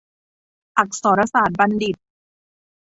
[0.77, 1.95] อักษรศาสตรบัณฑิต